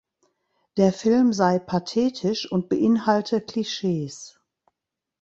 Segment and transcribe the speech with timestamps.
[0.77, 4.39] Der Film sei pathetisch und beinhalte Klischees.